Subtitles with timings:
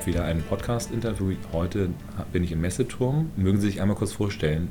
[0.00, 1.34] habe wieder ein Podcast-Interview.
[1.52, 1.90] Heute
[2.32, 3.30] bin ich im Messeturm.
[3.36, 4.68] Mögen Sie sich einmal kurz vorstellen?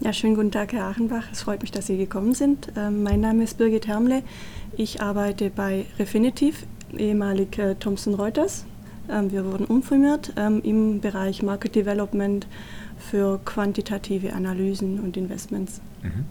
[0.00, 1.22] Ja, schönen guten Tag, Herr Achenbach.
[1.30, 2.72] Es freut mich, dass Sie gekommen sind.
[2.76, 4.24] Ähm, mein Name ist Birgit Hermle.
[4.76, 6.66] Ich arbeite bei Refinitiv,
[6.96, 8.66] ehemalig äh, Thomson Reuters.
[9.08, 12.48] Ähm, wir wurden umfirmiert ähm, im Bereich Market Development
[12.98, 15.80] für quantitative Analysen und Investments.
[16.02, 16.24] Mhm.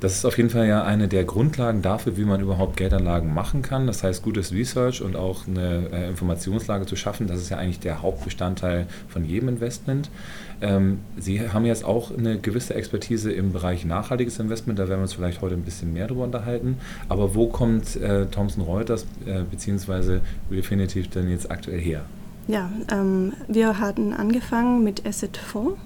[0.00, 3.62] Das ist auf jeden Fall ja eine der Grundlagen dafür, wie man überhaupt Geldanlagen machen
[3.62, 3.86] kann.
[3.86, 7.80] Das heißt, gutes Research und auch eine äh, Informationslage zu schaffen, das ist ja eigentlich
[7.80, 10.10] der Hauptbestandteil von jedem Investment.
[10.60, 15.04] Ähm, Sie haben jetzt auch eine gewisse Expertise im Bereich nachhaltiges Investment, da werden wir
[15.04, 16.78] uns vielleicht heute ein bisschen mehr darüber unterhalten.
[17.08, 20.20] Aber wo kommt äh, Thomson Reuters äh, bzw.
[20.50, 22.02] Refinitiv denn jetzt aktuell her?
[22.46, 25.76] Ja, ähm, wir hatten angefangen mit Asset 4.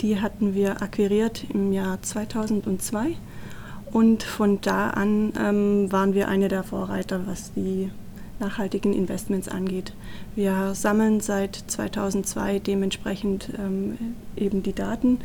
[0.00, 3.16] Die hatten wir akquiriert im Jahr 2002
[3.96, 7.90] und von da an ähm, waren wir eine der Vorreiter, was die
[8.38, 9.94] nachhaltigen Investments angeht.
[10.34, 13.96] Wir sammeln seit 2002 dementsprechend ähm,
[14.36, 15.20] eben die Daten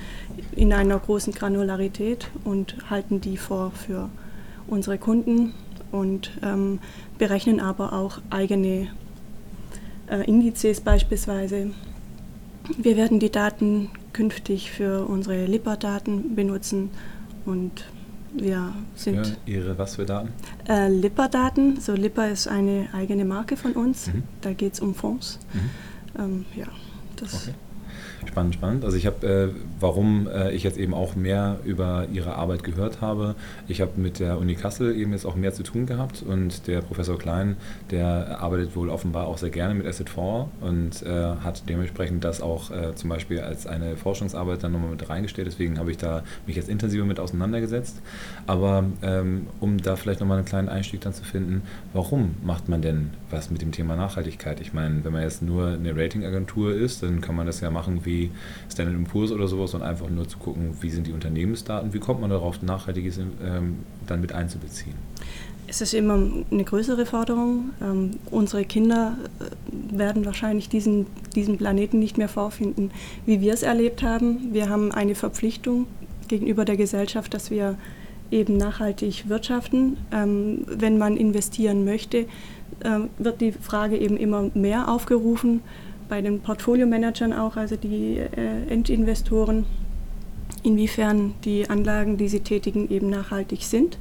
[0.55, 4.08] in einer großen Granularität und halten die vor für
[4.67, 5.52] unsere Kunden
[5.91, 6.80] und ähm,
[7.17, 8.88] berechnen aber auch eigene
[10.09, 11.72] äh, Indizes beispielsweise.
[12.78, 16.89] Wir werden die Daten künftig für unsere Lipper-Daten benutzen
[17.45, 17.83] und
[18.33, 19.15] wir sind.
[19.15, 20.29] Ja, Ihre was für Daten?
[20.67, 21.79] Äh, Lipper-Daten.
[21.79, 24.07] So, Lipper ist eine eigene Marke von uns.
[24.07, 24.23] Mhm.
[24.41, 25.39] Da geht es um Fonds.
[25.53, 25.69] Mhm.
[26.19, 26.67] Ähm, ja,
[27.15, 27.33] das.
[27.33, 27.55] Okay.
[28.25, 28.85] Spannend, spannend.
[28.85, 29.49] Also ich habe, äh,
[29.80, 33.35] warum äh, ich jetzt eben auch mehr über Ihre Arbeit gehört habe,
[33.67, 36.81] ich habe mit der Uni Kassel eben jetzt auch mehr zu tun gehabt und der
[36.81, 37.57] Professor Klein,
[37.89, 42.41] der arbeitet wohl offenbar auch sehr gerne mit Asset 4 und äh, hat dementsprechend das
[42.41, 45.47] auch äh, zum Beispiel als eine Forschungsarbeit dann nochmal mit reingestellt.
[45.47, 48.01] Deswegen habe ich da mich jetzt intensiver mit auseinandergesetzt.
[48.47, 51.63] Aber ähm, um da vielleicht nochmal einen kleinen Einstieg dann zu finden,
[51.94, 54.59] warum macht man denn was mit dem Thema Nachhaltigkeit?
[54.62, 58.06] Ich meine, wenn man jetzt nur eine Ratingagentur ist, dann kann man das ja machen
[58.06, 58.31] wie
[58.72, 62.22] Standard Poor's oder sowas, sondern einfach nur zu gucken, wie sind die Unternehmensdaten, wie kommt
[62.22, 64.96] man darauf, Nachhaltiges ähm, dann mit einzubeziehen.
[65.68, 66.19] Es ist immer
[66.52, 67.69] eine größere Forderung.
[67.81, 72.92] Ähm, unsere Kinder äh, werden wahrscheinlich diesen, diesen Planeten nicht mehr vorfinden,
[73.25, 74.53] wie wir es erlebt haben.
[74.53, 75.88] Wir haben eine Verpflichtung
[76.28, 77.78] gegenüber der Gesellschaft, dass wir
[78.31, 79.98] eben nachhaltig wirtschaften.
[80.12, 82.25] Ähm, wenn man investieren möchte,
[83.18, 85.62] wird die Frage eben immer mehr aufgerufen
[86.12, 89.66] bei den Portfolio-Managern auch, also die äh, Endinvestoren,
[90.62, 93.97] inwiefern die Anlagen, die sie tätigen, eben nachhaltig sind,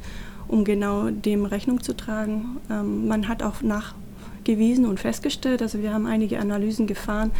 [0.48, 2.56] um genau dem Rechnung zu tragen.
[2.68, 7.30] Ähm, man hat auch nachgewiesen und festgestellt, also wir haben einige Analysen gefahren,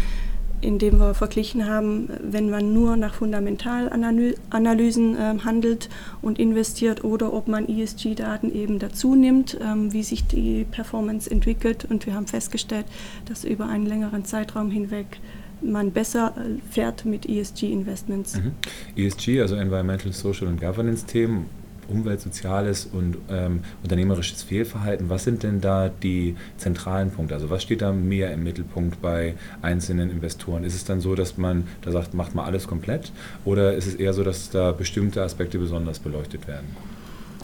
[0.60, 5.88] indem wir verglichen haben, wenn man nur nach Fundamentalanalysen äh, handelt
[6.22, 11.87] und investiert oder ob man ESG-Daten eben dazu nimmt, ähm, wie sich die Performance entwickelt.
[11.88, 12.87] Und wir haben festgestellt,
[13.26, 15.21] dass über einen längeren Zeitraum hinweg
[15.62, 18.37] man besser äh, fährt mit ESG-Investments.
[18.37, 18.53] Mhm.
[18.97, 21.47] ESG, also Environmental, Social und Governance-Themen,
[21.91, 25.11] Umwelt, Soziales und ähm, unternehmerisches Fehlverhalten.
[25.11, 27.34] Was sind denn da die zentralen Punkte?
[27.34, 30.65] Also was steht da mehr im Mittelpunkt bei einzelnen Investoren?
[30.65, 33.12] Ist es dann so, dass man da sagt, macht mal alles komplett?
[33.45, 36.69] Oder ist es eher so, dass da bestimmte Aspekte besonders beleuchtet werden?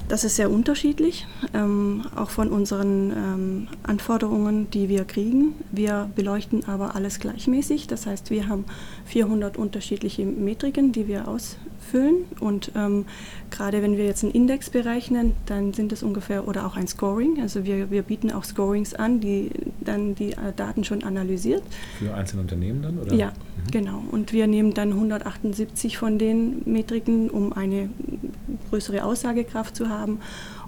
[0.08, 5.54] Das ist sehr unterschiedlich, ähm, auch von unseren ähm, Anforderungen, die wir kriegen.
[5.72, 7.88] Wir beleuchten aber alles gleichmäßig.
[7.88, 8.66] Das heißt, wir haben
[9.06, 11.26] 400 unterschiedliche Metriken, die wir
[11.86, 12.24] ausfüllen.
[12.40, 13.06] Und ähm,
[13.50, 17.40] gerade wenn wir jetzt einen Index berechnen, dann sind es ungefähr, oder auch ein Scoring.
[17.40, 21.62] Also wir, wir bieten auch Scorings an, die dann die äh, Daten schon analysiert.
[21.98, 22.98] Für einzelne Unternehmen dann?
[22.98, 23.14] Oder?
[23.14, 23.70] Ja, mhm.
[23.70, 24.02] genau.
[24.10, 27.90] Und wir nehmen dann 178 von den Metriken, um eine
[28.70, 30.20] größere Aussagekraft zu haben haben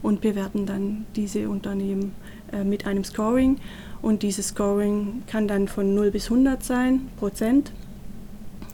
[0.02, 2.14] und bewerten dann diese Unternehmen
[2.52, 3.59] äh, mit einem Scoring.
[4.00, 7.72] Und dieses Scoring kann dann von 0 bis 100 sein, Prozent.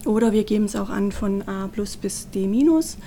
[0.07, 2.99] Oder wir geben es auch an von A plus bis D minus.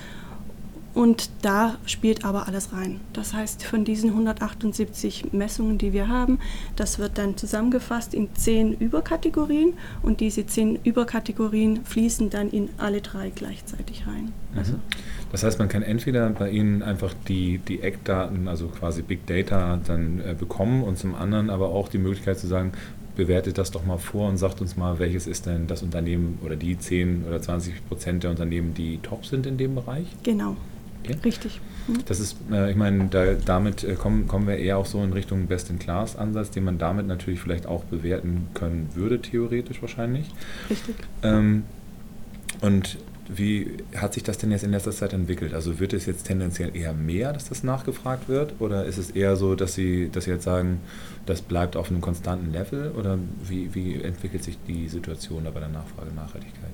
[0.94, 2.98] Und da spielt aber alles rein.
[3.12, 6.40] Das heißt, von diesen 178 Messungen, die wir haben,
[6.74, 13.00] das wird dann zusammengefasst in zehn Überkategorien und diese zehn Überkategorien fließen dann in alle
[13.00, 14.32] drei gleichzeitig rein.
[14.52, 14.58] Mhm.
[14.58, 14.72] Also
[15.30, 19.78] das heißt, man kann entweder bei Ihnen einfach die, die Eckdaten, also quasi Big Data,
[19.86, 22.72] dann äh, bekommen und zum anderen aber auch die Möglichkeit zu sagen,
[23.18, 26.54] bewertet das doch mal vor und sagt uns mal, welches ist denn das Unternehmen oder
[26.54, 30.06] die 10 oder 20 Prozent der Unternehmen, die top sind in dem Bereich?
[30.22, 30.56] Genau.
[31.04, 31.16] Okay.
[31.24, 31.60] Richtig.
[31.88, 31.98] Mhm.
[32.06, 35.12] Das ist, äh, ich meine, da, damit äh, kommen, kommen wir eher auch so in
[35.12, 40.30] Richtung Best-in-Class-Ansatz, den man damit natürlich vielleicht auch bewerten können würde, theoretisch wahrscheinlich.
[40.70, 40.94] Richtig.
[41.24, 41.64] Ähm,
[42.60, 42.98] und
[43.28, 45.52] wie hat sich das denn jetzt in letzter Zeit entwickelt?
[45.54, 48.54] Also wird es jetzt tendenziell eher mehr, dass das nachgefragt wird?
[48.58, 50.80] Oder ist es eher so, dass Sie, dass Sie jetzt sagen,
[51.26, 52.92] das bleibt auf einem konstanten Level?
[52.92, 56.72] Oder wie, wie entwickelt sich die Situation da bei der Nachfrage Nachhaltigkeit?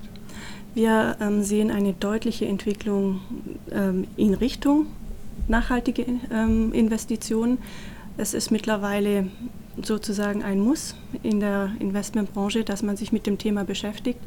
[0.73, 3.21] Wir ähm, sehen eine deutliche Entwicklung
[3.71, 4.87] ähm, in Richtung
[5.47, 7.57] nachhaltige ähm, Investitionen.
[8.17, 9.27] Es ist mittlerweile
[9.81, 14.19] sozusagen ein Muss in der Investmentbranche, dass man sich mit dem Thema beschäftigt.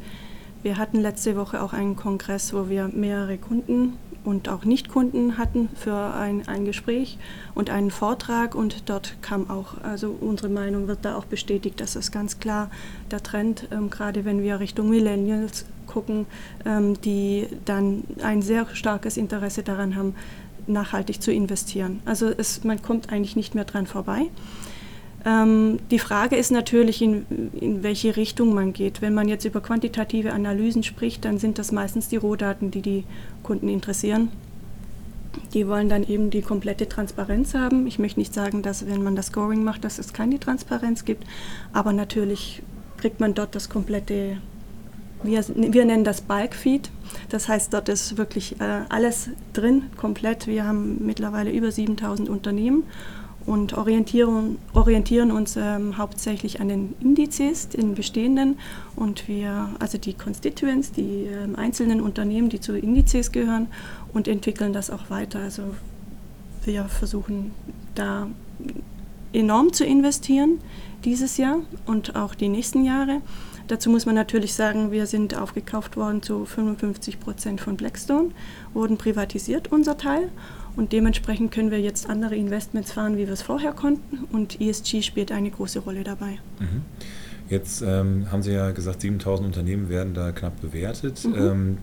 [0.63, 5.69] Wir hatten letzte Woche auch einen Kongress, wo wir mehrere Kunden und auch Nichtkunden hatten
[5.75, 7.17] für ein, ein Gespräch
[7.55, 11.97] und einen Vortrag und dort kam auch, also unsere Meinung wird da auch bestätigt, dass
[11.97, 12.71] es ganz klar
[13.11, 16.27] der Trend, ähm, gerade wenn wir Richtung Millennials gucken,
[16.67, 20.15] ähm, die dann ein sehr starkes Interesse daran haben,
[20.67, 22.01] nachhaltig zu investieren.
[22.05, 24.27] Also es, man kommt eigentlich nicht mehr dran vorbei.
[25.25, 29.03] Ähm, die Frage ist natürlich, in, in welche Richtung man geht.
[29.03, 33.05] Wenn man jetzt über quantitative Analysen spricht, dann sind das meistens die Rohdaten, die die
[33.43, 34.31] Kunden interessieren.
[35.55, 37.87] Die wollen dann eben die komplette Transparenz haben.
[37.87, 41.25] Ich möchte nicht sagen, dass wenn man das Scoring macht, dass es keine Transparenz gibt,
[41.73, 42.63] aber natürlich
[42.97, 44.39] kriegt man dort das komplette
[45.23, 46.91] wir, wir nennen das Bulk Feed.
[47.29, 50.47] Das heißt, dort ist wirklich äh, alles drin, komplett.
[50.47, 52.85] Wir haben mittlerweile über 7000 Unternehmen
[53.49, 58.59] und orientieren, orientieren uns ähm, hauptsächlich an den Indizes, den bestehenden.
[58.95, 63.69] Und wir, also die Constituents, die äh, einzelnen Unternehmen, die zu Indizes gehören
[64.13, 65.41] und entwickeln das auch weiter.
[65.41, 65.63] Also
[66.65, 67.53] wir versuchen
[67.95, 68.29] da
[69.33, 70.61] enorm zu investieren
[71.05, 73.23] dieses Jahr und auch die nächsten Jahre.
[73.67, 78.31] Dazu muss man natürlich sagen, wir sind aufgekauft worden zu 55 Prozent von Blackstone,
[78.75, 80.31] wurden privatisiert, unser Teil.
[80.79, 84.21] Und dementsprechend können wir jetzt andere Investments fahren, wie wir es vorher konnten.
[84.31, 86.39] Und ESG spielt eine große Rolle dabei.
[86.61, 86.83] Mhm.
[87.51, 91.25] Jetzt ähm, haben Sie ja gesagt, 7000 Unternehmen werden da knapp bewertet.
[91.25, 91.35] Mhm.
[91.37, 91.79] Ähm,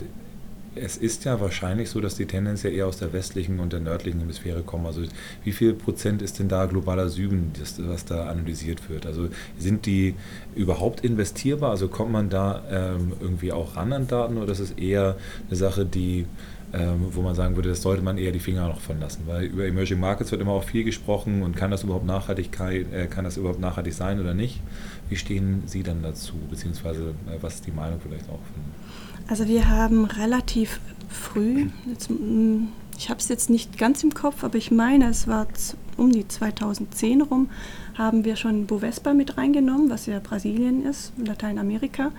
[0.76, 3.82] es ist ja wahrscheinlich so, dass die Tendenz ja eher aus der westlichen und der
[3.82, 4.86] nördlichen Hemisphäre kommen.
[4.86, 5.02] Also
[5.44, 9.06] wie viel Prozent ist denn da globaler Süden, das, was da analysiert wird?
[9.06, 9.28] Also
[9.58, 10.16] sind die
[10.56, 11.72] überhaupt investierbar?
[11.72, 15.18] Also kommt man da ähm, irgendwie auch ran an Daten oder ist es eher
[15.50, 16.26] eine Sache, die
[16.76, 19.46] ähm, wo man sagen würde, das sollte man eher die Finger noch von lassen, weil
[19.46, 23.24] über Emerging Markets wird immer auch viel gesprochen und kann das überhaupt Nachhaltigkeit, äh, kann
[23.24, 24.62] das überhaupt nachhaltig sein oder nicht?
[25.08, 28.64] Wie stehen Sie dann dazu, beziehungsweise äh, was ist die Meinung vielleicht auch von
[29.28, 30.80] also wir haben relativ
[31.10, 32.68] früh, jetzt, mm,
[32.98, 35.48] ich habe es jetzt nicht ganz im Kopf, aber ich meine, es war
[35.98, 37.50] um die 2010 rum,
[37.96, 42.12] haben wir schon Bovespa mit reingenommen, was ja Brasilien ist, Lateinamerika.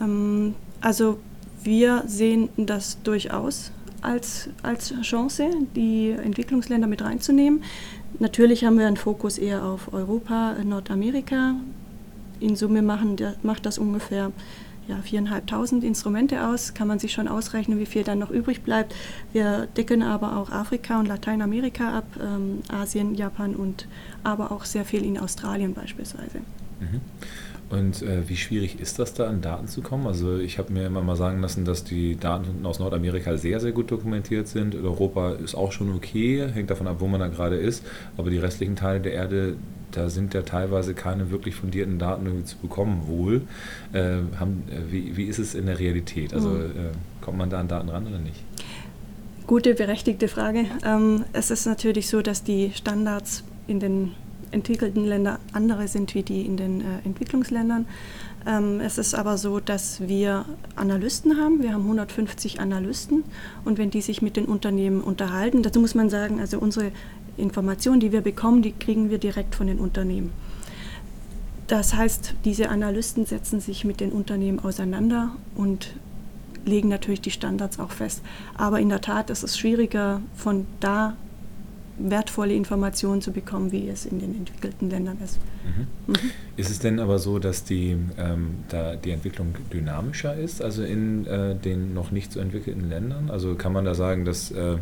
[0.00, 1.18] Ähm, also
[1.62, 3.72] wir sehen das durchaus
[4.04, 7.62] als, als Chance, die Entwicklungsländer mit reinzunehmen.
[8.18, 11.56] Natürlich haben wir einen Fokus eher auf Europa, Nordamerika.
[12.40, 14.32] In Summe machen, macht das ungefähr
[14.86, 18.94] ja, 4.500 Instrumente aus, kann man sich schon ausrechnen, wie viel dann noch übrig bleibt.
[19.32, 23.88] Wir decken aber auch Afrika und Lateinamerika ab, ähm, Asien, Japan und
[24.22, 26.38] aber auch sehr viel in Australien beispielsweise.
[26.80, 27.00] Mhm.
[27.70, 30.06] Und äh, wie schwierig ist das da, an Daten zu kommen?
[30.06, 33.72] Also ich habe mir immer mal sagen lassen, dass die Daten aus Nordamerika sehr, sehr
[33.72, 34.74] gut dokumentiert sind.
[34.74, 37.84] Europa ist auch schon okay, hängt davon ab, wo man da gerade ist.
[38.16, 39.56] Aber die restlichen Teile der Erde,
[39.92, 43.42] da sind ja teilweise keine wirklich fundierten Daten irgendwie zu bekommen wohl.
[43.92, 46.34] Äh, haben, äh, wie, wie ist es in der Realität?
[46.34, 46.64] Also mhm.
[46.64, 48.42] äh, kommt man da an Daten ran oder nicht?
[49.46, 50.64] Gute, berechtigte Frage.
[50.84, 54.12] Ähm, es ist natürlich so, dass die Standards in den
[54.54, 57.86] entwickelten Ländern andere sind wie die in den äh, Entwicklungsländern.
[58.46, 60.44] Ähm, es ist aber so, dass wir
[60.76, 61.62] Analysten haben.
[61.62, 63.24] Wir haben 150 Analysten
[63.64, 66.92] und wenn die sich mit den Unternehmen unterhalten, dazu muss man sagen, also unsere
[67.36, 70.32] Informationen, die wir bekommen, die kriegen wir direkt von den Unternehmen.
[71.66, 75.94] Das heißt, diese Analysten setzen sich mit den Unternehmen auseinander und
[76.66, 78.22] legen natürlich die Standards auch fest.
[78.56, 81.16] Aber in der Tat ist es schwieriger, von da
[81.98, 85.38] wertvolle Informationen zu bekommen, wie es in den entwickelten Ländern ist.
[85.64, 86.12] Mhm.
[86.12, 86.30] Mhm.
[86.56, 91.26] Ist es denn aber so, dass die, ähm, da die Entwicklung dynamischer ist, also in
[91.26, 93.30] äh, den noch nicht so entwickelten Ländern?
[93.30, 94.76] Also kann man da sagen, dass äh,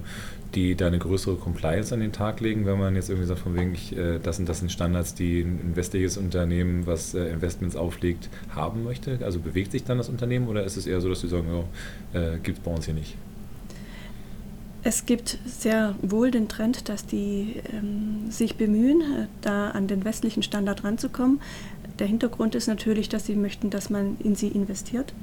[0.54, 3.54] die da eine größere Compliance an den Tag legen, wenn man jetzt irgendwie sagt, von
[3.54, 7.76] wegen, ich, äh, das sind das sind Standards, die ein westliches Unternehmen, was äh, Investments
[7.76, 9.18] auflegt, haben möchte?
[9.22, 12.16] Also bewegt sich dann das Unternehmen oder ist es eher so, dass sie sagen, oh,
[12.16, 13.16] äh, gibt es bei uns hier nicht?
[14.84, 20.04] Es gibt sehr wohl den Trend, dass die ähm, sich bemühen, äh, da an den
[20.04, 21.40] westlichen Standard ranzukommen.
[22.00, 25.14] Der Hintergrund ist natürlich, dass sie möchten, dass man in sie investiert.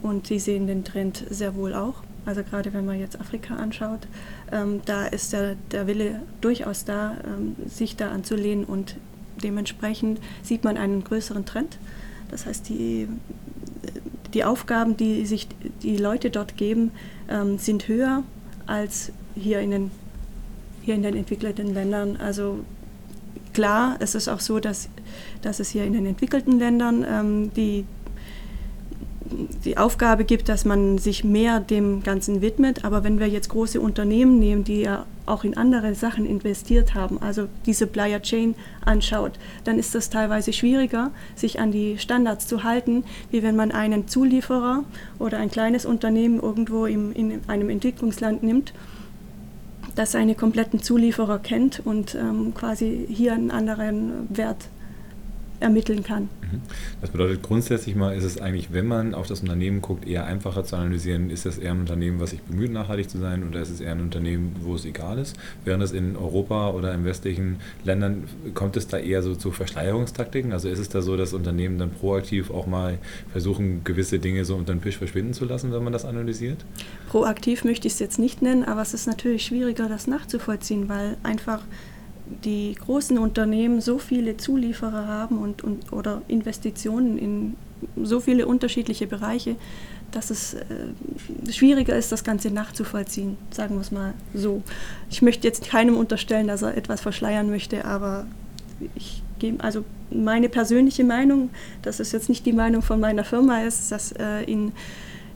[0.00, 2.02] Und sie sehen den Trend sehr wohl auch.
[2.24, 4.06] Also gerade wenn man jetzt Afrika anschaut,
[4.52, 8.96] ähm, da ist der, der Wille durchaus da, ähm, sich da anzulehnen und
[9.42, 11.78] dementsprechend sieht man einen größeren Trend.
[12.30, 13.08] Das heißt, die,
[14.34, 15.48] die Aufgaben, die sich
[15.82, 16.92] die Leute dort geben,
[17.28, 18.22] ähm, sind höher
[18.70, 19.90] als hier in den,
[20.82, 22.16] hier in den entwickelten Ländern.
[22.16, 22.60] Also
[23.52, 24.88] klar, es ist auch so, dass,
[25.42, 27.84] dass es hier in den entwickelten Ländern ähm, die,
[29.64, 32.84] die Aufgabe gibt, dass man sich mehr dem Ganzen widmet.
[32.84, 37.20] Aber wenn wir jetzt große Unternehmen nehmen, die ja auch in andere Sachen investiert haben,
[37.22, 39.32] also die Supplier Chain anschaut,
[39.64, 44.08] dann ist das teilweise schwieriger, sich an die Standards zu halten, wie wenn man einen
[44.08, 44.84] Zulieferer
[45.18, 48.72] oder ein kleines Unternehmen irgendwo im, in einem Entwicklungsland nimmt
[49.94, 54.68] das seine kompletten Zulieferer kennt und ähm, quasi hier einen anderen Wert
[55.60, 56.24] ermitteln kann.
[56.42, 56.60] Mhm.
[57.00, 60.64] Das bedeutet grundsätzlich mal ist es eigentlich, wenn man auf das Unternehmen guckt, eher einfacher
[60.64, 63.70] zu analysieren, ist das eher ein Unternehmen, was sich bemüht, nachhaltig zu sein oder ist
[63.70, 65.36] es eher ein Unternehmen, wo es egal ist?
[65.64, 68.24] Während es in Europa oder in westlichen Ländern
[68.54, 70.52] kommt es da eher so zu Verschleierungstaktiken?
[70.52, 72.98] Also ist es da so, dass Unternehmen dann proaktiv auch mal
[73.30, 76.64] versuchen, gewisse Dinge so unter den Tisch verschwinden zu lassen, wenn man das analysiert?
[77.08, 81.16] Proaktiv möchte ich es jetzt nicht nennen, aber es ist natürlich schwieriger, das nachzuvollziehen, weil
[81.22, 81.62] einfach
[82.44, 87.56] die großen Unternehmen so viele Zulieferer haben und, und, oder Investitionen in
[88.02, 89.56] so viele unterschiedliche Bereiche,
[90.10, 90.62] dass es äh,
[91.50, 94.62] schwieriger ist, das Ganze nachzuvollziehen, sagen wir es mal so.
[95.08, 98.26] Ich möchte jetzt keinem unterstellen, dass er etwas verschleiern möchte, aber
[98.94, 101.50] ich gebe, also meine persönliche Meinung,
[101.82, 104.72] dass es jetzt nicht die Meinung von meiner Firma ist, dass äh, in,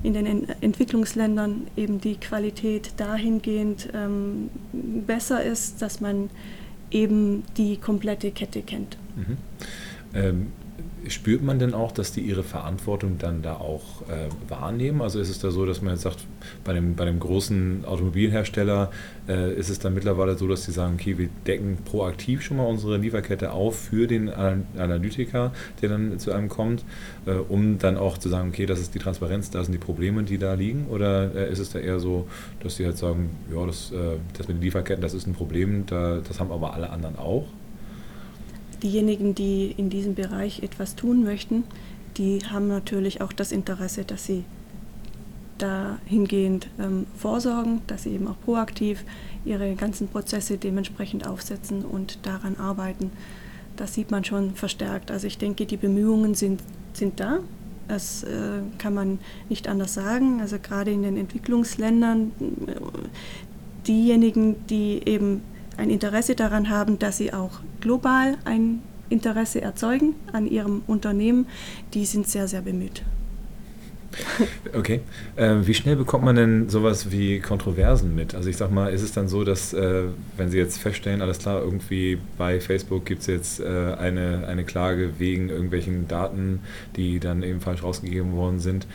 [0.02, 6.30] in den Entwicklungsländern eben die Qualität dahingehend ähm, besser ist, dass man
[6.94, 8.96] eben die komplette Kette kennt.
[9.16, 9.36] Mhm.
[10.14, 10.52] Ähm,
[11.08, 15.02] spürt man denn auch, dass die ihre Verantwortung dann da auch äh, wahrnehmen?
[15.02, 16.26] Also ist es da so, dass man jetzt sagt,
[16.64, 18.90] bei dem, bei dem großen Automobilhersteller
[19.28, 22.64] äh, ist es dann mittlerweile so, dass sie sagen, okay, wir decken proaktiv schon mal
[22.64, 26.84] unsere Lieferkette auf für den Analytiker, der dann zu einem kommt,
[27.26, 30.22] äh, um dann auch zu sagen, okay, das ist die Transparenz, da sind die Probleme,
[30.24, 30.86] die da liegen?
[30.88, 32.26] Oder äh, ist es da eher so,
[32.60, 35.86] dass sie halt sagen, ja, das, äh, das mit den Lieferketten, das ist ein Problem,
[35.86, 37.46] da, das haben aber alle anderen auch?
[38.84, 41.64] Diejenigen, die in diesem Bereich etwas tun möchten,
[42.16, 44.44] die haben natürlich auch das Interesse, dass sie
[45.58, 49.04] dahingehend ähm, vorsorgen, dass sie eben auch proaktiv
[49.44, 53.10] ihre ganzen Prozesse dementsprechend aufsetzen und daran arbeiten.
[53.76, 55.10] Das sieht man schon verstärkt.
[55.10, 56.60] Also ich denke, die Bemühungen sind,
[56.92, 57.40] sind da.
[57.88, 60.40] Das äh, kann man nicht anders sagen.
[60.40, 62.32] Also gerade in den Entwicklungsländern,
[62.66, 62.74] äh,
[63.86, 65.42] diejenigen, die eben
[65.76, 71.46] ein Interesse daran haben, dass sie auch global ein Interesse erzeugen an ihrem Unternehmen,
[71.92, 73.02] die sind sehr, sehr bemüht.
[74.72, 75.00] Okay.
[75.36, 78.34] Äh, wie schnell bekommt man denn sowas wie Kontroversen mit?
[78.34, 80.04] Also ich sag mal, ist es dann so, dass äh,
[80.36, 84.64] wenn Sie jetzt feststellen, alles klar, irgendwie bei Facebook gibt es jetzt äh, eine, eine
[84.64, 86.60] Klage wegen irgendwelchen Daten,
[86.96, 88.86] die dann eben falsch rausgegeben worden sind,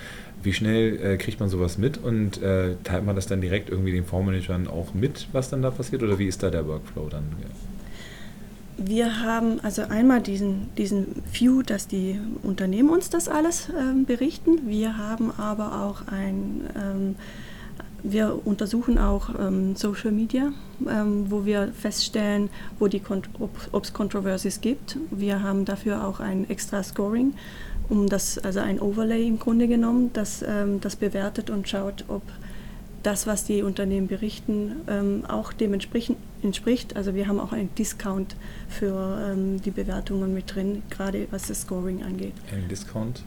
[0.43, 3.91] wie schnell äh, kriegt man sowas mit und äh, teilt man das dann direkt irgendwie
[3.91, 7.24] den Fondsmanagern auch mit, was dann da passiert oder wie ist da der Workflow dann?
[8.81, 14.69] Wir haben also einmal diesen, diesen View, dass die Unternehmen uns das alles ähm, berichten.
[14.69, 17.15] Wir haben aber auch ein, ähm,
[18.03, 20.53] wir untersuchen auch ähm, Social Media,
[20.89, 23.01] ähm, wo wir feststellen, wo die
[23.38, 24.98] ob es Controversies gibt.
[25.12, 27.34] Wir haben dafür auch ein extra Scoring
[27.89, 32.22] um das, also ein Overlay im Grunde genommen, das ähm, das bewertet und schaut, ob
[33.03, 36.96] das, was die Unternehmen berichten, ähm, auch dem entspricht.
[36.96, 38.36] Also wir haben auch einen Discount
[38.67, 42.34] für ähm, die Bewertungen mit drin, gerade was das Scoring angeht.
[42.53, 43.24] Ein Discount?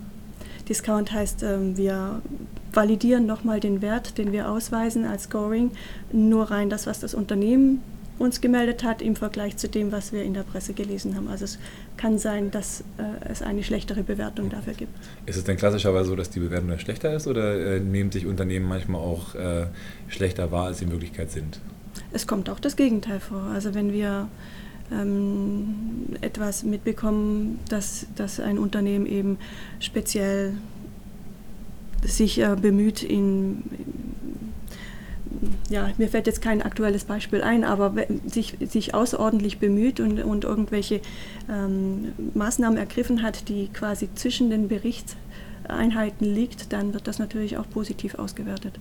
[0.69, 2.21] Discount heißt, ähm, wir
[2.73, 5.71] validieren nochmal den Wert, den wir ausweisen als Scoring,
[6.12, 7.83] nur rein das, was das Unternehmen
[8.22, 11.28] uns gemeldet hat im Vergleich zu dem, was wir in der Presse gelesen haben.
[11.28, 11.58] Also es
[11.96, 14.92] kann sein, dass äh, es eine schlechtere Bewertung dafür gibt.
[15.26, 18.26] Ist es denn klassischerweise so, dass die Bewertung dann schlechter ist oder äh, nehmen sich
[18.26, 19.66] Unternehmen manchmal auch äh,
[20.08, 21.60] schlechter wahr, als sie in Wirklichkeit sind?
[22.12, 23.42] Es kommt auch das Gegenteil vor.
[23.52, 24.28] Also wenn wir
[24.92, 25.74] ähm,
[26.20, 29.38] etwas mitbekommen, dass, dass ein Unternehmen eben
[29.80, 30.54] speziell
[32.04, 33.62] sich äh, bemüht, in,
[35.68, 37.94] ja, mir fällt jetzt kein aktuelles Beispiel ein, aber
[38.26, 41.00] sich, sich außerordentlich bemüht und, und irgendwelche
[41.50, 47.68] ähm, Maßnahmen ergriffen hat, die quasi zwischen den Berichtseinheiten liegt, dann wird das natürlich auch
[47.68, 48.78] positiv ausgewertet.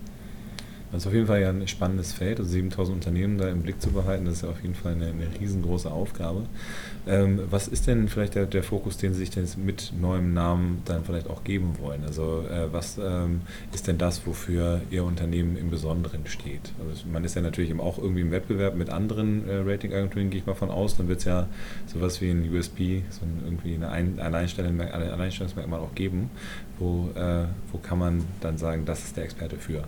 [0.91, 3.81] Das ist auf jeden Fall ja ein spannendes Feld, also 7000 Unternehmen da im Blick
[3.81, 6.43] zu behalten, das ist ja auf jeden Fall eine, eine riesengroße Aufgabe.
[7.07, 10.81] Ähm, was ist denn vielleicht der, der, Fokus, den Sie sich denn mit neuem Namen
[10.85, 12.03] dann vielleicht auch geben wollen?
[12.03, 13.41] Also äh, was ähm,
[13.73, 16.73] ist denn das, wofür Ihr Unternehmen im Besonderen steht?
[16.87, 20.45] Also man ist ja natürlich auch irgendwie im Wettbewerb mit anderen äh, Ratingagenturen, gehe ich
[20.45, 21.47] mal von aus, dann wird es ja
[21.87, 26.29] sowas wie ein USP, so ein, irgendwie eine ein Alleinstellungsmerkmal auch geben.
[26.77, 29.83] Wo, äh, wo kann man dann sagen, das ist der Experte für?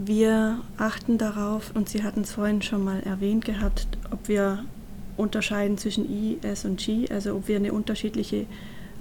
[0.00, 4.64] Wir achten darauf, und Sie hatten es vorhin schon mal erwähnt gehabt, ob wir
[5.16, 8.46] unterscheiden zwischen I, S und G, also ob wir eine unterschiedliche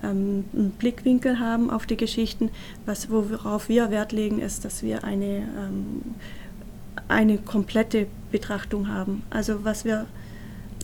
[0.01, 0.46] ähm,
[0.80, 2.50] Blickwinkel haben auf die Geschichten.
[2.88, 6.01] Was, worauf wir Wert legen, ist, dass wir eine, ähm,
[7.08, 9.22] eine komplette Betrachtung haben.
[9.30, 10.08] Also was wir,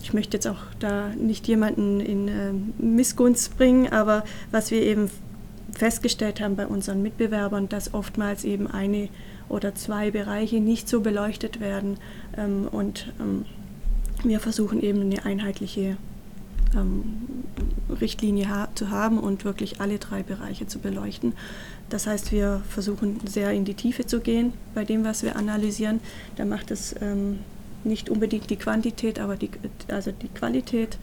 [0.00, 5.10] ich möchte jetzt auch da nicht jemanden in äh, Missgunst bringen, aber was wir eben
[5.72, 9.08] festgestellt haben bei unseren Mitbewerbern, dass oftmals eben eine
[9.48, 11.98] oder zwei Bereiche nicht so beleuchtet werden.
[12.36, 13.44] Ähm, und ähm,
[14.22, 15.96] wir versuchen eben eine einheitliche
[16.74, 17.26] ähm,
[18.00, 21.34] Richtlinie ha zu haben und wirklich alle drei Bereiche zu beleuchten.
[21.90, 26.00] Das heißt, wir versuchen sehr in die Tiefe zu gehen bei dem, was wir analysieren.
[26.36, 27.40] Da macht es ähm,
[27.84, 29.50] nicht unbedingt die Quantität, aber die,
[29.88, 30.98] also die Qualität.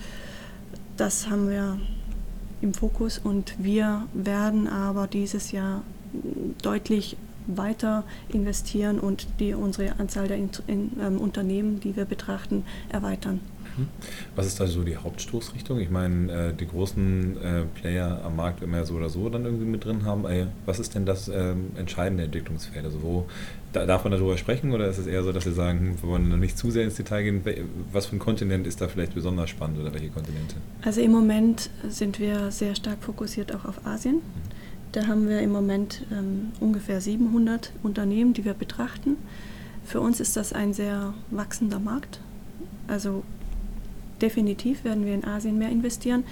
[0.98, 1.80] Das haben wir
[2.62, 5.84] im Fokus und wir werden aber dieses Jahr
[6.62, 7.18] deutlich
[7.58, 13.40] weiter investieren und die, unsere Anzahl der in, in, ähm, Unternehmen, die wir betrachten, erweitern.
[13.78, 13.88] Mhm.
[14.36, 15.80] Was ist da so die Hauptstoßrichtung?
[15.80, 19.66] Ich meine, äh, die großen äh, Player am Markt immer so oder so dann irgendwie
[19.66, 20.26] mit drin haben.
[20.26, 22.84] Äh, was ist denn das ähm, entscheidende Entwicklungsfeld?
[22.84, 23.26] Also wo
[23.74, 26.10] da, darf man darüber sprechen oder ist es eher so, dass wir sagen, hm, wir
[26.10, 27.42] wollen noch nicht zu sehr ins Detail gehen?
[27.92, 30.56] Was für ein Kontinent ist da vielleicht besonders spannend oder welche Kontinente?
[30.82, 34.16] Also im Moment sind wir sehr stark fokussiert auch auf Asien.
[34.16, 34.51] Mhm.
[34.92, 39.16] Da haben wir im Moment ähm, ungefähr 700 Unternehmen, die wir betrachten.
[39.86, 42.20] Für uns ist das ein sehr wachsender Markt.
[42.88, 43.24] Also
[44.22, 46.24] definitiv werden wir in Asien mehr investieren.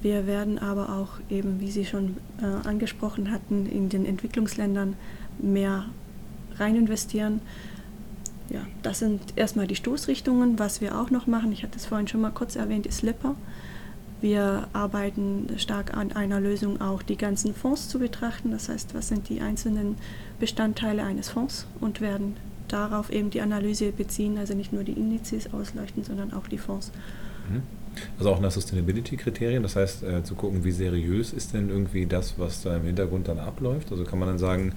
[0.00, 4.94] Wir werden aber auch eben, wie Sie schon äh, angesprochen hatten, in den Entwicklungsländern
[5.38, 5.86] mehr
[6.58, 7.40] rein investieren.
[8.50, 10.58] Ja, das sind erstmal die Stoßrichtungen.
[10.58, 13.34] Was wir auch noch machen, ich hatte es vorhin schon mal kurz erwähnt, ist Lipper.
[14.26, 18.50] Wir arbeiten stark an einer Lösung, auch die ganzen Fonds zu betrachten.
[18.50, 19.94] Das heißt, was sind die einzelnen
[20.40, 25.54] Bestandteile eines Fonds und werden darauf eben die Analyse beziehen, also nicht nur die Indizes
[25.54, 26.90] ausleuchten, sondern auch die Fonds.
[27.48, 27.62] Mhm.
[28.18, 32.36] Also auch nach Sustainability-Kriterien, das heißt äh, zu gucken, wie seriös ist denn irgendwie das,
[32.36, 33.92] was da im Hintergrund dann abläuft.
[33.92, 34.72] Also kann man dann sagen,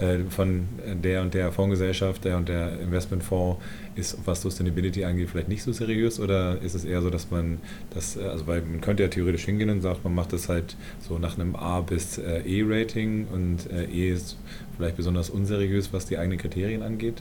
[0.00, 0.68] äh, von
[1.02, 3.62] der und der Fondsgesellschaft, der und der Investmentfonds
[3.98, 7.58] ist, was Sustainability angeht, vielleicht nicht so seriös oder ist es eher so, dass man
[7.90, 10.76] das, äh, also weil man könnte ja theoretisch hingehen und sagt, man macht das halt
[11.00, 14.36] so nach einem A bis äh, E-Rating und äh, E ist
[14.76, 17.20] vielleicht besonders unseriös, was die eigenen Kriterien angeht.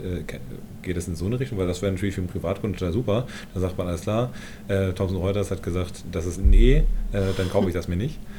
[0.84, 1.58] Geht das in so eine Richtung?
[1.58, 3.28] Weil das wäre natürlich für einen Privatkunden total super.
[3.56, 4.32] Da sagt man, alles klar,
[4.68, 8.20] Thomson Reuters hat gesagt, das ist ein E, dann kaufe ich das mir nicht.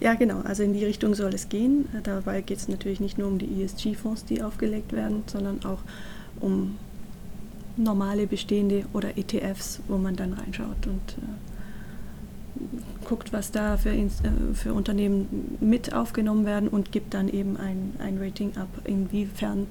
[0.00, 0.42] Ja, genau.
[0.42, 1.88] Also in die Richtung soll es gehen.
[2.04, 5.80] Dabei geht es natürlich nicht nur um die ESG-Fonds, die aufgelegt werden, sondern auch
[6.40, 6.76] um
[7.78, 14.08] normale bestehende oder ETFs, wo man dann reinschaut und äh, guckt, was da für, äh,
[14.54, 19.66] für Unternehmen mit aufgenommen werden und gibt dann eben ein, ein Rating ab, inwiefern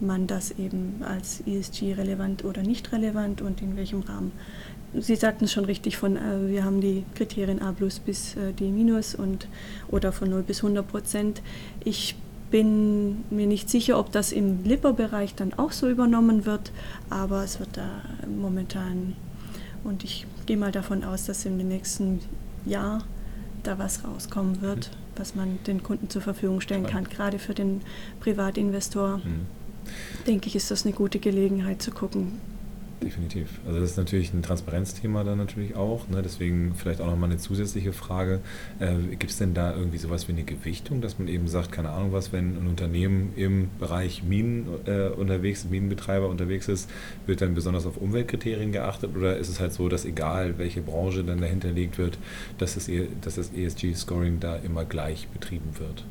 [0.00, 4.32] man das eben als ESG relevant oder nicht relevant und in welchem Rahmen.
[4.94, 8.52] Sie sagten es schon richtig, von, äh, wir haben die Kriterien A plus bis äh,
[8.52, 9.48] D minus und,
[9.88, 11.42] oder von 0 bis 100 Prozent.
[11.84, 12.14] Ich
[12.50, 16.72] bin mir nicht sicher, ob das im Lipper-Bereich dann auch so übernommen wird,
[17.10, 17.88] aber es wird da
[18.26, 19.14] momentan
[19.84, 22.20] und ich gehe mal davon aus, dass im nächsten
[22.64, 23.04] Jahr
[23.62, 25.18] da was rauskommen wird, mhm.
[25.18, 27.04] was man den Kunden zur Verfügung stellen kann.
[27.04, 27.82] Gerade für den
[28.20, 29.46] Privatinvestor, mhm.
[30.26, 32.40] denke ich, ist das eine gute Gelegenheit zu gucken,
[33.02, 33.60] Definitiv.
[33.64, 36.08] Also das ist natürlich ein Transparenzthema dann natürlich auch.
[36.08, 36.20] Ne?
[36.20, 38.40] Deswegen vielleicht auch nochmal eine zusätzliche Frage.
[38.80, 41.90] Äh, Gibt es denn da irgendwie sowas wie eine Gewichtung, dass man eben sagt, keine
[41.90, 46.90] Ahnung was, wenn ein Unternehmen im Bereich Minen äh, unterwegs, Minenbetreiber unterwegs ist,
[47.26, 51.22] wird dann besonders auf Umweltkriterien geachtet oder ist es halt so, dass egal welche Branche
[51.22, 52.18] dann dahinter liegt wird,
[52.58, 56.04] dass das, e dass das ESG-Scoring da immer gleich betrieben wird?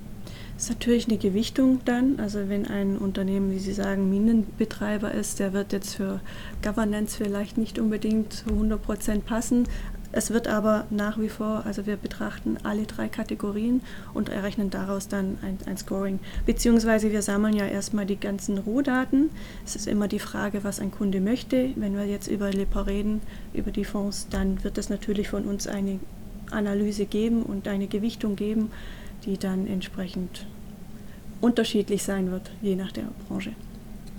[0.58, 2.20] Ist natürlich eine Gewichtung dann.
[2.20, 6.20] Also wenn ein Unternehmen, wie Sie sagen, Minenbetreiber ist, der wird jetzt für
[6.63, 9.67] Governance vielleicht nicht unbedingt zu 100 Prozent passen.
[10.12, 13.82] Es wird aber nach wie vor, also wir betrachten alle drei Kategorien
[14.15, 16.17] und errechnen daraus dann ein, ein Scoring.
[16.48, 19.30] Beziehungsweise wir sammeln ja erstmal die ganzen Rohdaten.
[19.63, 21.70] Es ist immer die Frage, was ein Kunde möchte.
[21.76, 23.22] Wenn wir jetzt über LEPA reden,
[23.54, 26.00] über die Fonds, dann wird es natürlich von uns eine
[26.50, 28.72] Analyse geben und eine Gewichtung geben
[29.25, 30.45] die dann entsprechend
[31.41, 33.53] unterschiedlich sein wird, je nach der Branche.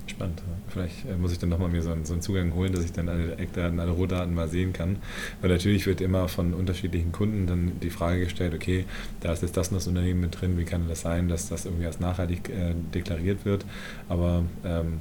[0.09, 0.41] Spannend.
[0.69, 2.91] Vielleicht äh, muss ich dann nochmal mir so einen, so einen, Zugang holen, dass ich
[2.91, 4.97] dann alle Eckdaten, alle Rohdaten mal sehen kann.
[5.41, 8.85] Weil natürlich wird immer von unterschiedlichen Kunden dann die Frage gestellt, okay,
[9.21, 11.65] da ist jetzt das und das Unternehmen mit drin, wie kann das sein, dass das
[11.65, 13.65] irgendwie als nachhaltig äh, deklariert wird.
[14.07, 14.99] Aber ähm,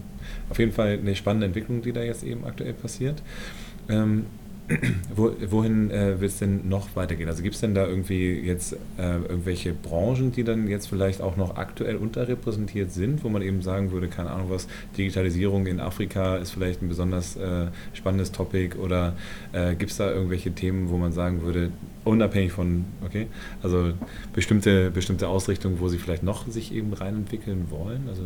[0.51, 3.23] auf jeden Fall eine spannende Entwicklung, die da jetzt eben aktuell passiert.
[3.89, 4.27] Ähm,
[5.15, 7.29] Wo, wohin äh, wird es denn noch weitergehen?
[7.29, 11.37] Also gibt es denn da irgendwie jetzt äh, irgendwelche Branchen, die dann jetzt vielleicht auch
[11.37, 16.37] noch aktuell unterrepräsentiert sind, wo man eben sagen würde, keine Ahnung was, Digitalisierung in Afrika
[16.37, 19.15] ist vielleicht ein besonders äh, spannendes Topic oder
[19.53, 21.71] äh, gibt es da irgendwelche Themen, wo man sagen würde,
[22.05, 23.27] unabhängig von, okay,
[23.63, 23.93] also
[24.35, 28.07] bestimmte, bestimmte Ausrichtungen, wo sie vielleicht noch sich eben reinentwickeln wollen?
[28.09, 28.23] Also,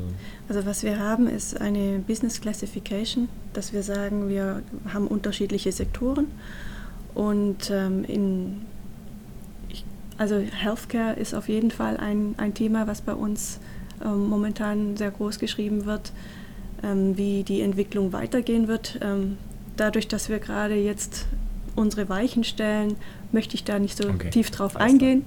[0.48, 6.26] also was wir haben, ist eine Business Classification, dass wir sagen, wir haben unterschiedliche Sektoren
[7.14, 8.62] und ähm, in,
[10.18, 13.60] also Healthcare ist auf jeden Fall ein, ein Thema, was bei uns
[14.04, 16.12] ähm, momentan sehr groß geschrieben wird,
[16.82, 18.98] ähm, wie die Entwicklung weitergehen wird.
[19.02, 19.38] Ähm,
[19.76, 21.26] dadurch, dass wir gerade jetzt
[21.74, 22.96] unsere Weichen stellen,
[23.32, 24.30] möchte ich da nicht so okay.
[24.30, 25.24] tief drauf Alles eingehen.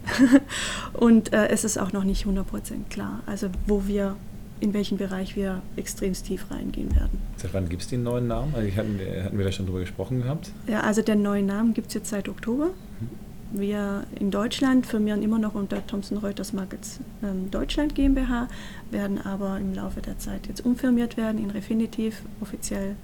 [0.94, 2.44] Und äh, es ist auch noch nicht 100%
[2.90, 4.16] klar, also wo wir,
[4.60, 7.20] in welchen Bereich wir extremst tief reingehen werden.
[7.38, 8.54] Seit wann gibt es den neuen Namen?
[8.56, 10.52] Also hatten, hatten wir da schon drüber gesprochen gehabt?
[10.68, 12.68] Ja, also den neuen Namen gibt es jetzt seit Oktober.
[12.68, 13.26] Mhm.
[13.52, 18.48] Wir in Deutschland firmieren immer noch unter Thomson Reuters Markets ähm, Deutschland GmbH,
[18.92, 22.24] werden aber im Laufe der Zeit jetzt umfirmiert werden in Refinitiv.
[22.42, 22.96] Offiziell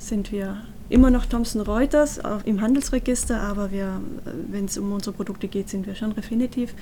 [0.00, 3.70] sind wir immer noch Thomson Reuters im Handelsregister, aber
[4.50, 6.74] wenn es um unsere Produkte geht, sind wir schon Refinitiv.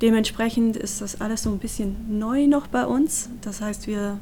[0.00, 3.30] Dementsprechend ist das alles so ein bisschen neu noch bei uns.
[3.40, 4.18] Das heißt, wir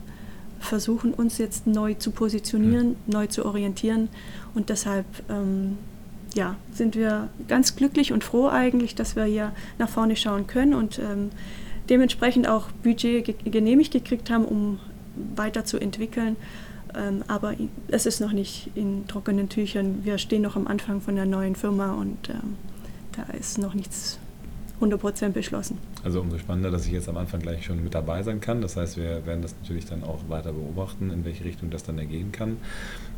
[0.59, 3.13] versuchen uns jetzt neu zu positionieren, mhm.
[3.13, 4.09] neu zu orientieren
[4.55, 5.77] und deshalb ähm,
[6.35, 10.75] ja, sind wir ganz glücklich und froh eigentlich, dass wir hier nach vorne schauen können
[10.75, 11.31] und ähm,
[11.89, 14.79] dementsprechend auch Budget genehmigt gekriegt haben, um
[15.35, 16.37] weiterzuentwickeln.
[16.97, 17.55] Ähm, aber
[17.89, 20.05] es ist noch nicht in trockenen Tüchern.
[20.05, 22.57] Wir stehen noch am Anfang von der neuen Firma und ähm,
[23.13, 24.19] da ist noch nichts
[24.81, 25.79] 100% beschlossen.
[26.05, 28.61] Also umso spannender, dass ich jetzt am Anfang gleich schon mit dabei sein kann.
[28.61, 31.99] Das heißt, wir werden das natürlich dann auch weiter beobachten, in welche Richtung das dann
[31.99, 32.59] ergehen kann.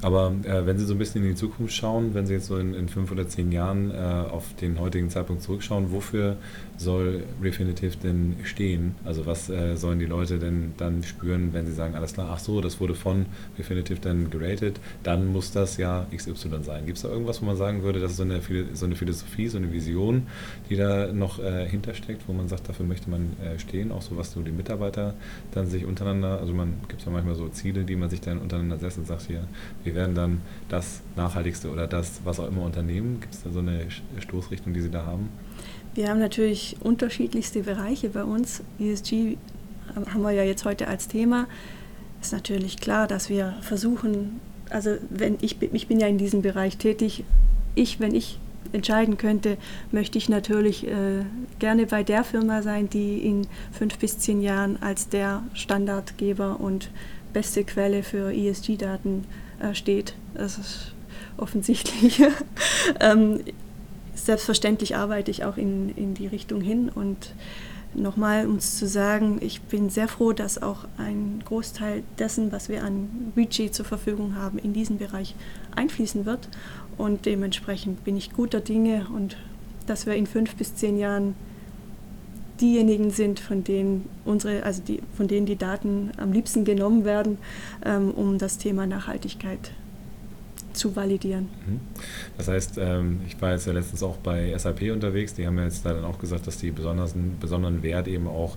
[0.02, 2.56] Aber äh, wenn Sie so ein bisschen in die Zukunft schauen, wenn Sie jetzt so
[2.58, 6.36] in, in fünf oder zehn Jahren äh, auf den heutigen Zeitpunkt zurückschauen, wofür
[6.76, 8.94] soll Refinitiv denn stehen?
[9.04, 12.38] Also was äh, sollen die Leute denn dann spüren, wenn sie sagen, alles klar, ach
[12.38, 13.26] so, das wurde von
[13.58, 16.86] Refinitiv dann geratet, dann muss das ja XY sein.
[16.86, 18.40] Gibt es da irgendwas, wo man sagen würde, das ist so eine,
[18.74, 20.28] so eine Philosophie, so eine Vision,
[20.70, 24.16] die da noch äh, hintersteckt, wo man sagt, dafür möchte man äh, stehen, auch so
[24.16, 25.14] was so die Mitarbeiter
[25.52, 28.38] dann sich untereinander, also man gibt es ja manchmal so Ziele, die man sich dann
[28.38, 29.44] untereinander setzt und sagt hier,
[29.84, 33.20] wir werden dann das Nachhaltigste oder das, was auch immer unternehmen.
[33.20, 33.86] Gibt es da so eine
[34.18, 35.30] Stoßrichtung, die Sie da haben?
[35.94, 38.62] Wir haben natürlich unterschiedlichste Bereiche bei uns.
[38.78, 39.36] ESG
[39.94, 41.46] haben wir ja jetzt heute als Thema.
[42.20, 46.76] Ist natürlich klar, dass wir versuchen, also wenn ich, ich bin ja in diesem Bereich
[46.76, 47.24] tätig,
[47.74, 48.38] ich, wenn ich
[48.72, 49.56] entscheiden könnte,
[49.92, 51.24] möchte ich natürlich äh,
[51.58, 56.90] gerne bei der Firma sein, die in fünf bis zehn Jahren als der Standardgeber und
[57.32, 59.24] beste Quelle für ESG-Daten
[59.60, 60.14] äh, steht.
[60.34, 60.92] Das ist
[61.36, 62.22] offensichtlich.
[63.00, 63.40] ähm,
[64.14, 67.32] selbstverständlich arbeite ich auch in, in die Richtung hin und
[67.94, 72.68] nochmal, um es zu sagen, ich bin sehr froh, dass auch ein Großteil dessen, was
[72.68, 75.34] wir an Budget zur Verfügung haben, in diesen Bereich
[75.74, 76.48] einfließen wird.
[76.98, 79.36] Und dementsprechend bin ich guter Dinge und
[79.86, 81.34] dass wir in fünf bis zehn Jahren
[82.60, 87.38] diejenigen sind, von denen unsere, also die, von denen die Daten am liebsten genommen werden,
[87.84, 89.70] ähm, um das Thema Nachhaltigkeit
[90.72, 91.48] zu validieren.
[91.66, 91.80] Mhm.
[92.36, 95.64] Das heißt, ähm, ich war jetzt ja letztens auch bei SAP unterwegs, die haben ja
[95.64, 98.56] jetzt dann auch gesagt, dass die besonderen Wert eben auch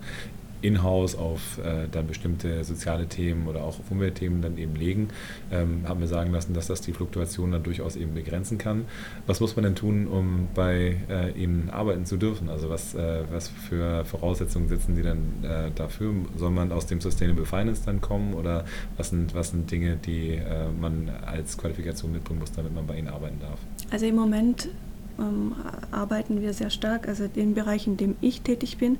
[0.62, 5.10] in-house auf äh, dann bestimmte soziale Themen oder auch auf Umweltthemen dann eben legen,
[5.52, 8.86] ähm, haben wir sagen lassen, dass das die Fluktuation dann durchaus eben begrenzen kann.
[9.28, 12.50] Was muss man denn tun, um bei äh, Ihnen arbeiten zu dürfen?
[12.50, 16.14] Also was, äh, was für Voraussetzungen setzen Sie dann äh, dafür?
[16.36, 18.66] Soll man aus dem Sustainable Finance dann kommen oder
[18.98, 22.98] was sind, was sind Dinge, die äh, man als Qualifikation mitbringen muss, damit man bei
[22.98, 23.60] Ihnen arbeiten darf?
[23.92, 24.70] Also im Moment
[25.22, 25.56] ähm,
[25.92, 27.08] arbeiten wir sehr stark.
[27.08, 28.98] Also den Bereich, in dem ich tätig bin,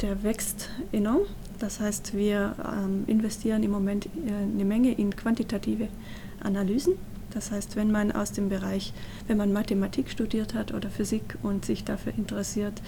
[0.00, 1.22] der wächst enorm.
[1.58, 5.88] Das heißt, wir ähm, investieren im Moment äh, eine Menge in quantitative
[6.40, 6.94] Analysen.
[7.32, 8.92] Das heißt, wenn man aus dem Bereich,
[9.26, 12.80] wenn man Mathematik studiert hat oder Physik und sich dafür interessiert,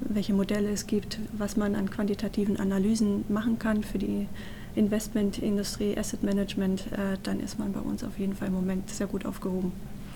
[0.00, 4.28] welche Modelle es gibt, was man an quantitativen Analysen machen kann für die
[4.74, 9.06] Investmentindustrie, Asset Management, äh, dann ist man bei uns auf jeden Fall im Moment sehr
[9.06, 9.72] gut aufgehoben.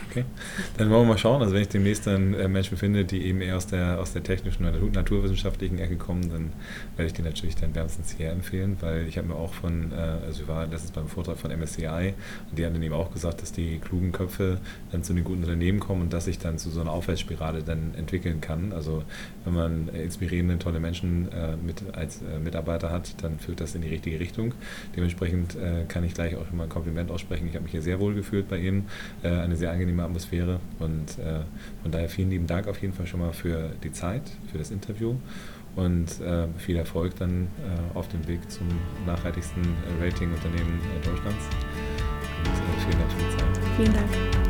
[0.07, 0.25] Okay,
[0.77, 1.43] dann wollen wir mal schauen.
[1.43, 4.23] Also wenn ich demnächst dann äh, Menschen finde, die eben eher aus der, aus der
[4.23, 6.53] technischen oder naturwissenschaftlichen Ecke kommen, dann
[6.97, 9.97] werde ich die natürlich dann wärmstens hier empfehlen, weil ich habe mir auch von, äh,
[10.27, 12.15] also ich war letztens beim Vortrag von MSCI
[12.49, 14.59] und die haben dann eben auch gesagt, dass die klugen Köpfe
[14.93, 17.95] dann zu den guten Unternehmen kommen und dass sich dann zu so einer Aufwärtsspirale dann
[17.95, 18.73] entwickeln kann.
[18.73, 19.03] Also
[19.45, 23.83] wenn man inspirierende, tolle Menschen äh, mit, als äh, Mitarbeiter hat, dann führt das in
[23.83, 24.55] die richtige Richtung.
[24.97, 27.47] Dementsprechend äh, kann ich gleich auch mal ein Kompliment aussprechen.
[27.49, 28.87] Ich habe mich hier sehr wohl gefühlt bei Ihnen.
[29.23, 31.41] Äh, eine sehr angenehme Atmosphäre und äh,
[31.83, 34.71] von daher vielen lieben Dank auf jeden Fall schon mal für die Zeit, für das
[34.71, 35.17] Interview
[35.77, 38.67] und äh, viel Erfolg dann äh, auf dem Weg zum
[39.07, 39.63] nachhaltigsten
[40.01, 41.45] Ratingunternehmen Deutschlands.
[42.45, 43.67] Und, vielen Dank für die Zeit.
[43.77, 44.48] Vielen Dank.